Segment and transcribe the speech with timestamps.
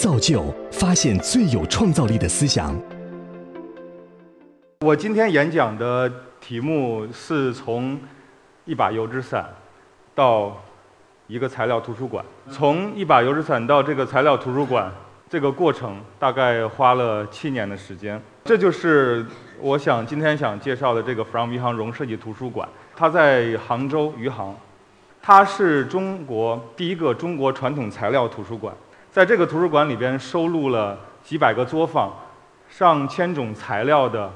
[0.00, 2.74] 造就发现最有创造力的思想。
[4.80, 8.00] 我今天演讲的题目是从
[8.64, 9.54] 一把油纸伞
[10.14, 10.58] 到
[11.26, 12.24] 一个材料图书馆。
[12.50, 14.90] 从一把油纸伞到这个材料图书馆，
[15.28, 18.18] 这个过程大概花了七年的时间。
[18.42, 19.26] 这就是
[19.60, 22.66] 我想今天想介绍的这个 From 余杭荣设计图书馆。
[22.96, 24.56] 它在杭州余杭，
[25.20, 28.74] 它是中国第一个中国传统材料图书馆。
[29.10, 32.12] 在这个图书馆里边收录了几百个作坊、
[32.68, 34.30] 上千种材料的。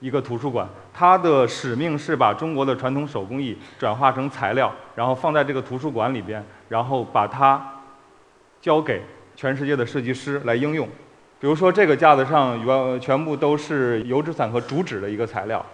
[0.00, 7.80] 一个图书馆，它的使命是把中国的传统手工艺转化成材料，然后放在这个图书馆里边，然后把它
[8.60, 9.00] 交给
[9.34, 10.86] 全世界的设计师来应用。
[11.40, 15.64] 比如说，这个架子上原全部都是油纸伞和竹纸的一个材料。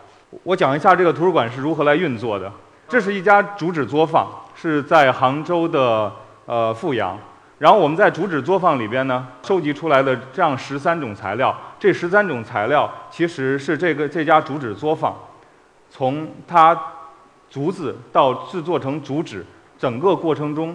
[0.44, 2.52] 我讲一下这个图书馆是如何来运作的。
[2.88, 6.12] 这是一家竹纸作坊，是在杭州的
[6.46, 7.18] 呃富阳。
[7.60, 11.54] 然后我们在竹纸作坊里边呢，收集出来的这样十三种材料。
[11.78, 15.14] 这十三种材料其实是这个这家竹纸作坊，
[15.90, 16.74] 从它
[17.50, 19.44] 竹子到制作成竹纸
[19.78, 20.74] 整个过程中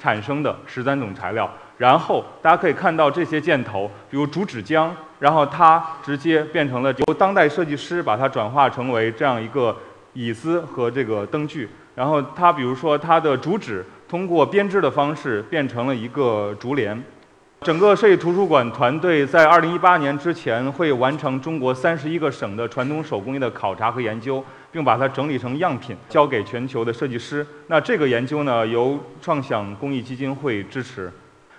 [0.00, 1.48] 产生的十三种材料。
[1.78, 9.76] 然后大家可以看到这些箭头，比如竹纸浆，然后它直接变成了由当代设计师把它转化成为这样一个
[10.12, 11.70] 椅子和这个灯具。
[11.94, 13.86] 然后它比如说它的竹纸。
[14.08, 17.02] 通过编织的方式变成了一个竹帘。
[17.62, 27.44] 整个设计图书馆团队在2018年之前会完成中国31个省的传统手工艺的考察和研究，并把它整理成样品交给全球的设计师。
[27.68, 31.10] 那这个研究呢，由创想公益基金会支持。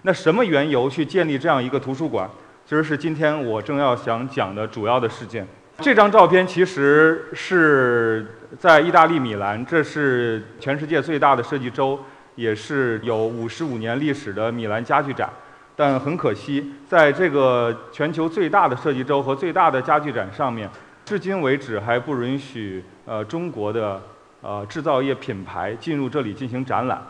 [0.03, 2.29] 那什么缘由去建立这样一个图书馆？
[2.65, 5.45] 其实是今天我正要想讲的主要的事件。
[5.79, 11.99] 这张照片其实是在意大利米兰，这是全世界最大的设计周。
[12.37, 15.27] 也是有五十五年历史的米兰家具展，
[15.75, 20.69] 但很可惜，在这个全球最大的设计周和最大的家具展上面，
[21.03, 23.99] 至今为止还不允许呃中国的
[24.41, 27.01] 呃制造业品牌进入这里进行展览。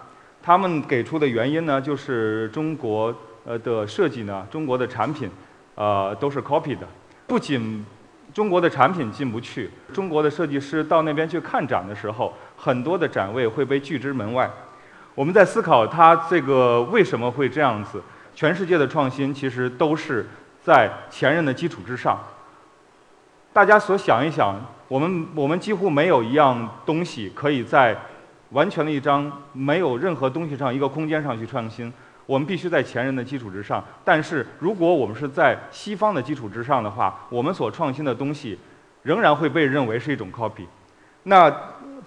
[0.42, 3.14] 他们给出的原因呢，就是中国
[3.46, 5.30] 呃的设计呢，中国的产品
[5.76, 6.88] 呃都是 copy 的。
[7.28, 7.86] 不仅
[8.34, 14.50] 中国的产品进不去，中国的设计师到那边去看展的时候，很多的展位会被拒之门外。
[15.18, 18.00] 我们在思考它这个为什么会这样子？
[18.36, 20.24] 全世界的创新其实都是
[20.64, 22.20] 在前人的基础之上。
[23.52, 27.98] 大家所想一想，我们我们几乎没有一样东西可以在
[28.52, 31.92] 完全的一张没有任何东西上一个空间上去创新。
[32.28, 33.84] 我们必须在前人的基础之上。
[34.06, 38.60] 但是如果我们是在西方的基础之上的话，我们所创新的东西
[39.02, 40.68] 仍然会被认为是一种 copy。
[41.24, 41.52] 那。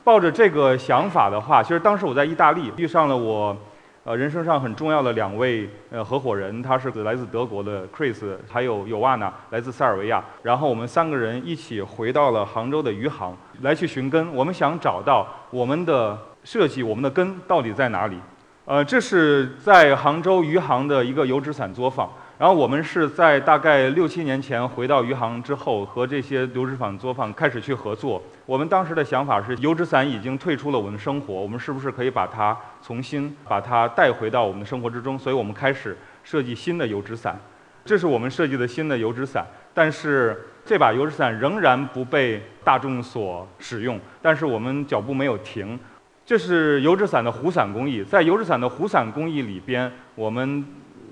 [0.02, 3.56] 抱着这个想法的话，其实当时我在意大利遇上了我，
[4.04, 8.16] 呃，人生上很重要的两位呃合伙人，他是来自德国的 Chris，
[8.48, 10.24] 还有尤瓦娜来自塞尔维亚。
[10.42, 14.34] 然后我们三个人一起回到了杭州的余杭，来去寻根。
[14.34, 18.18] 我们想找到我们的设计，我们的根到底在哪里？
[18.64, 22.10] 呃，这是在杭州余杭的一个油纸伞作坊。
[22.40, 28.22] 然后我们是在大概六七年前回到余杭之后，和这些油纸坊作坊开始去合作。
[28.46, 35.18] 我们当时的想法是，油纸伞已经退出了我们的生活，我们是不是可以把它重新把它带回到我们的生活之中？
[35.18, 37.38] 所以我们开始设计新的油纸伞。
[37.84, 44.00] 这是我们设计的新的油纸伞，但是这把油纸伞仍然不被大众所使用。
[44.22, 45.78] 但是我们脚步没有停。
[46.24, 50.64] 这是油纸伞的弧伞工艺，在油纸伞的弧伞工艺里边，我们。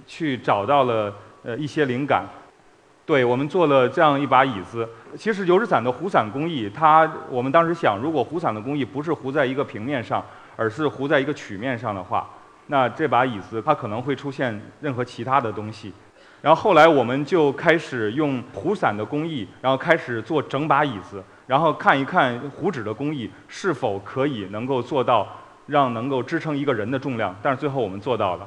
[0.08, 1.14] 去找到了
[1.44, 2.24] 呃一些灵感，
[3.06, 4.88] 对我们做了这样一把椅子。
[5.16, 10.24] 其实油纸伞的弧伞工艺，它我们当时想，如果弧伞的工艺不是糊在一个平面上，
[10.56, 12.28] 而是糊在一个曲面上的话，
[12.66, 15.92] 那这把椅子它可能会出现任何其他的东西。
[16.40, 25.26] 然后后来我们就开始用弧伞的工艺，然后开始做整把椅子，然后看一看糊纸的工艺是否可以能够做到
[25.66, 27.34] 让能够支撑一个人的重量。
[27.42, 28.46] 但是最后我们做到了。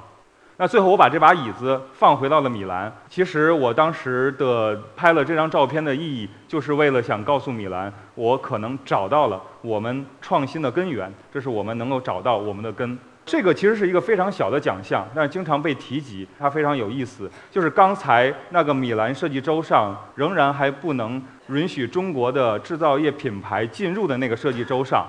[0.61, 2.95] 那最后我把这把椅子放回到了米兰。
[3.09, 11.12] 其实我当时的拍了这张照片的意义，就是为了想告诉米兰，我可能找到了我们创新的根源。
[11.33, 12.95] 这是我们能够找到我们的根。
[13.25, 17.27] 这个其实是一个非常小的奖项，但是经常被提及，它非常有意思。
[17.50, 25.07] 就是刚才那个米兰设计周上，仍然还不能允许中国的制造业品牌进入的那个设计周上。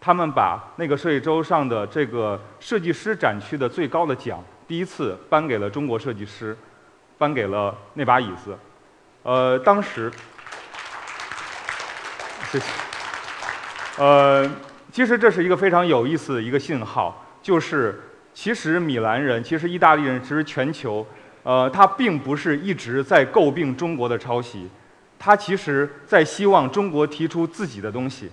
[0.00, 4.42] 他们把那个设计周上的这个设计师展区的最高的奖。
[4.66, 6.56] 第一次颁给了中国设计师，
[7.16, 8.56] 颁给了那把椅子。
[9.22, 10.10] 呃，当时，
[12.50, 12.66] 谢谢。
[13.98, 14.50] 呃，
[14.92, 18.00] 其实这是一个非常有意思的一个信号，就是
[18.34, 21.06] 其实米兰人，其实意大利人，其实全球
[21.44, 24.68] 呃，他并不是一直在诟病中国的抄袭，
[25.18, 28.30] 他其实在希望中国提出自己的东西。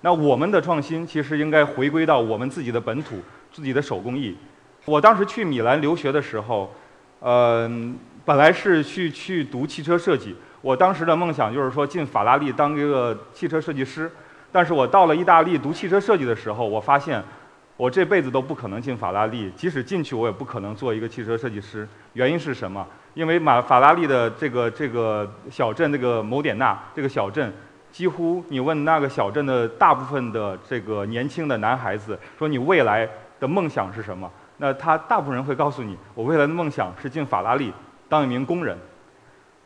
[0.00, 3.20] 那我们的创新其实应该回归到我们自己的本土、
[3.52, 4.36] 自己的手工艺。
[4.88, 6.72] 我当时去米兰留学的时候，
[7.20, 7.70] 呃，
[8.24, 14.10] 本来是去去读汽车设计，我当时的梦想就是说进法拉利当一个汽车设计师。
[14.50, 17.22] 但是我到了意大利读汽车设计的时候，我发现。
[17.76, 21.86] 我这辈子都不可能进法拉利，即使进去，我也不可能做一个汽车设计师。
[22.14, 22.84] 原因是什么？
[23.14, 27.52] 因为马法拉利的这个这个小镇，这个某典纳这个小镇，
[27.92, 33.08] 几乎你问那个小镇的大部分的这个年轻的男孩子，说你未来
[33.38, 34.28] 的梦想是什么？
[34.58, 37.72] 那他大部分人会告诉你，我未来的梦想是进法拉利
[38.08, 38.76] 当一名工人。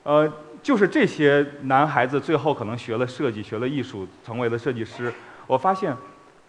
[0.05, 5.13] 呃，就是这些男孩子最后可能学了设计，学了艺术，成为了设计师。
[5.47, 5.97] 我发现。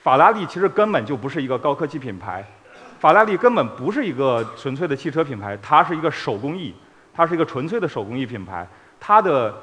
[0.04, 2.46] 法拉利其实根本就不是一个高科技品牌，
[3.00, 6.76] 法拉利根本不是一个纯粹的汽车品牌，它是一个手工艺，
[7.14, 8.68] 它是一个纯粹的手工艺品牌。
[9.00, 9.56] 它的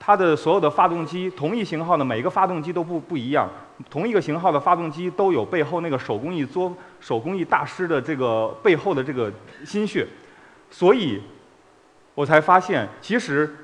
[0.00, 3.48] 它的所有的发动机，同一型号的每一个发动机都不不一样，
[3.88, 9.30] 同一个型号的发动机都有背后那个手工艺做手工艺大师的这个背后的这个
[9.64, 10.06] 心血，
[10.70, 11.22] 所以，
[12.14, 13.54] 我才发现其实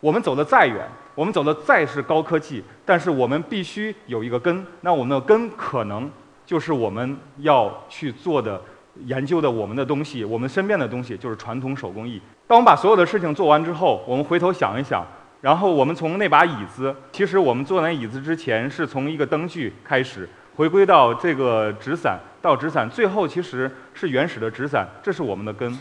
[0.00, 0.86] 我们走得再远。
[1.16, 4.64] 我们走的再是高科技，但是我们必须有一个根。
[4.80, 6.10] 那我们的根可能
[6.46, 8.62] 就是我们要去做的、
[9.04, 12.22] 研究的我们的东西，我们身边的东西就是传统手工艺。
[12.46, 15.04] 当我们把所有的事情做完之后，我们回头想一想，
[15.40, 25.78] 然后我们从那把椅子，其实我们坐那椅子之前是从一个灯具开始，回归到这个纸伞，到纸伞，最后其实是原始的纸伞，这是我们的根。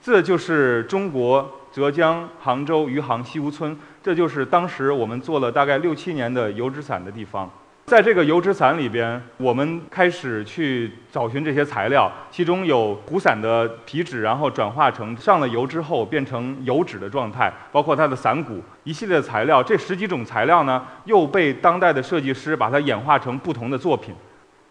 [0.00, 3.78] 这就是中国浙江杭州余杭西湖村。
[4.02, 7.48] 这就是当时我们做了大概六七年的油纸伞的地方，
[7.92, 19.62] 在这个油纸伞里边，我们开始去找寻这些材料，其中有湖伞的皮纸，然后转化成上了油之后变成油纸的状态，包括它的伞骨一系列的材料。
[19.62, 24.14] 这十几种材料呢，又被当代的设计师把它演化成不同的作品。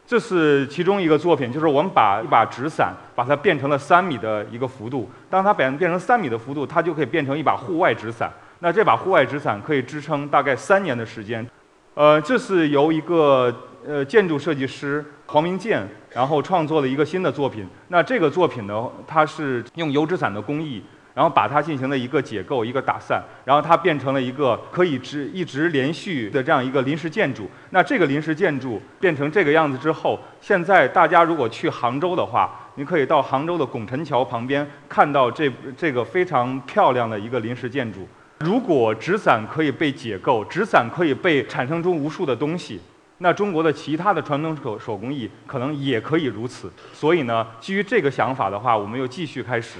[0.07, 5.07] 这是其中一个作品，就是我们把一把纸伞，把它变成了三米的一个幅度。
[5.29, 8.31] 当它变变成三米的幅度，它就可以变成一把户外纸伞。
[8.61, 11.45] 那这把户外纸伞可以支撑大概三年的时间，
[11.93, 13.53] 呃，这是由一个
[13.85, 17.67] 呃建筑设计师黄明建，然后创作了一个新的作品。
[17.89, 20.81] 那这个作品呢，它是用油纸伞的工艺，
[21.13, 27.49] 然后把它进行了一个解构、一个打散，然后它变成了一个可以直一直连续的这样一个临时建筑。
[27.71, 38.07] 那这个临时建筑变成这个样子之后，现在大家如果去杭州的话，你可以到杭州的拱辰桥旁边看到这这个非常漂亮的一个临时建筑。
[38.39, 42.79] 如果纸伞可以被解构，纸伞可以被产生出无数的东西，
[43.19, 46.71] 那中国的其他的传统手手工艺可能也可以如此。
[46.91, 49.79] 所以呢，基于这个想法的话，我们又继续开始。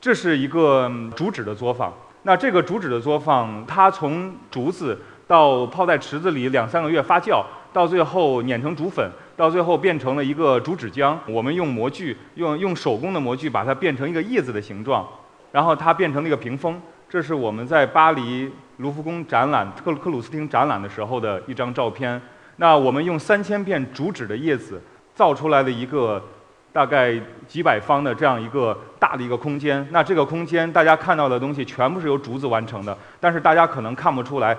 [0.00, 1.92] 这是一个竹纸的作坊。
[2.22, 11.16] 那这个竹纸的作坊，它从竹子到泡在池子里两三个月发酵，到最后碾成竹粉，到最后变成了一个竹纸浆。
[11.26, 15.06] 我们用模具，用用手工的模具把它变成一个叶子的形状，
[15.52, 16.80] 然后它变成了一个屏风。
[17.08, 22.20] 这是我们在巴黎卢浮宫展览、克克鲁斯汀展览的时候的一张照片。
[22.56, 24.80] 那我们用三千片竹纸的叶子
[25.14, 26.22] 造出来的一个
[26.72, 27.14] 大概
[27.46, 29.86] 几百方的这样一个大的一个空间。
[29.90, 34.56] 那这个空间大家看到的东西全部是由竹子完成的，但是大家可能看不出来，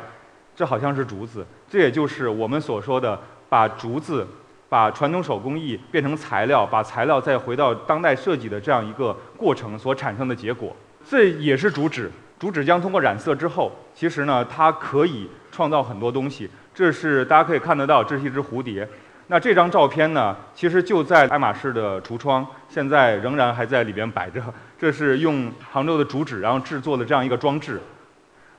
[0.55, 1.45] 这好像是竹子。
[1.69, 4.27] 这也就是我们所说的把竹子、
[4.67, 10.75] 把传统手工艺变成材料，把材料再回到当代设计的这样一个过程所产生的结果。
[11.07, 12.12] 这也是竹纸。
[12.38, 16.50] 竹纸浆通过染色之后，其实呢，它可以创造很多东西。
[16.74, 18.88] 这是大家可以看得到，这是一只蝴蝶。
[19.31, 24.43] 那这张照片呢，其实就在爱马仕的橱窗，现在仍然还在里边摆着。
[24.77, 27.79] 这是用杭州的竹纸，然后制作的这样一个装置。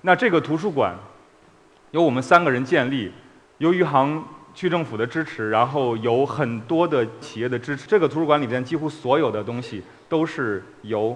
[0.00, 0.97] 那这个图书馆
[1.91, 3.12] 由我们三个人建立，
[3.59, 4.25] 由余杭
[4.55, 7.87] 区政府的支持，然后有很多的企业的支持。
[7.87, 11.14] 这个图书馆里边几乎所有的东西都是由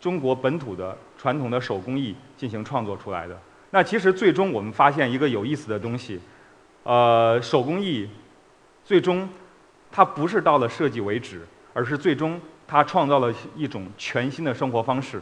[0.00, 0.96] 中国本土的。
[1.18, 3.38] 传统的手工艺进行创作出来的。
[3.70, 6.20] 那其实最终我们发现一个有意思的东西，
[6.84, 8.08] 呃，手工艺
[8.86, 9.28] 最终
[9.90, 15.20] 它不是到了设计为止，而是最终它创造了一种全新的生活方式。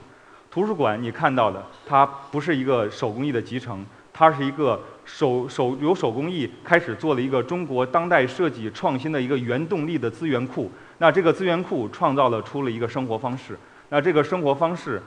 [0.51, 10.71] 图书馆你看到的，它不是一个手工艺的集成，它是一个手手由手工艺开始做了一个中国当代设计创新的一个原动力的资源库。
[10.99, 13.59] 那这个资源库创造了出了一个生活方式。
[13.89, 15.03] 那这个生活方式。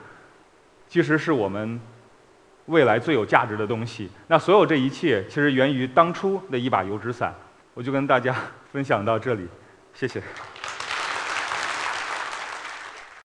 [0.90, 1.78] 其实是我们
[2.64, 4.08] 未来最有价值的东西。
[4.28, 7.34] 那所有这一切，其实源于当初的一把油纸伞。
[7.78, 8.34] 我就跟大家
[8.72, 9.46] 分享到这里，
[9.94, 10.20] 谢谢。